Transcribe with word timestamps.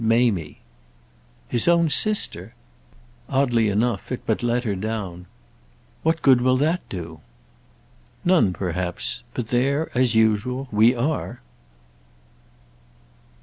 "Mamie." 0.03 0.57
"His 1.47 1.67
own 1.67 1.91
sister?" 1.91 2.55
Oddly 3.29 3.69
enough 3.69 4.11
it 4.11 4.21
but 4.25 4.41
let 4.41 4.63
her 4.63 4.73
down. 4.75 5.27
"What 6.01 6.23
good 6.23 6.41
will 6.41 6.57
that 6.57 6.81
do?" 6.89 7.19
"None 8.25 8.51
perhaps. 8.51 9.21
But 9.35 9.49
there—as 9.49 10.15
usual—we 10.15 10.95
are!" 10.95 11.41